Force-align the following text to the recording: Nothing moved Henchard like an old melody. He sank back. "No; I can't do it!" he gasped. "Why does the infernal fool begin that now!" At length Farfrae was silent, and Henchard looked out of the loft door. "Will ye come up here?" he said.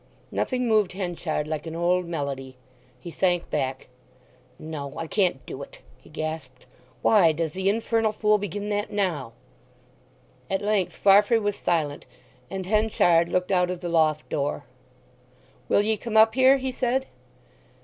Nothing 0.31 0.67
moved 0.67 0.93
Henchard 0.93 1.47
like 1.47 1.67
an 1.67 1.75
old 1.75 2.07
melody. 2.07 2.57
He 2.99 3.11
sank 3.11 3.51
back. 3.51 3.87
"No; 4.57 4.97
I 4.97 5.05
can't 5.05 5.45
do 5.45 5.61
it!" 5.61 5.81
he 5.95 6.09
gasped. 6.09 6.65
"Why 7.03 7.31
does 7.31 7.53
the 7.53 7.69
infernal 7.69 8.11
fool 8.11 8.39
begin 8.39 8.69
that 8.69 8.91
now!" 8.91 9.33
At 10.49 10.63
length 10.63 10.93
Farfrae 10.93 11.37
was 11.37 11.55
silent, 11.55 12.07
and 12.49 12.65
Henchard 12.65 13.29
looked 13.29 13.51
out 13.51 13.69
of 13.69 13.79
the 13.81 13.89
loft 13.89 14.27
door. 14.27 14.63
"Will 15.69 15.83
ye 15.83 15.97
come 15.97 16.17
up 16.17 16.33
here?" 16.33 16.57
he 16.57 16.71
said. 16.71 17.05